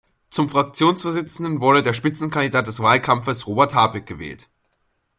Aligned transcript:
Zum 0.31 0.49
Fraktionsvorsitzenden 0.49 1.61
wurde 1.61 1.83
der 1.83 1.93
Spitzenkandidat 1.93 2.65
des 2.65 2.79
Wahlkampfes, 2.79 3.45
Robert 3.45 3.75
Habeck, 3.75 4.07
gewählt. 4.07 4.49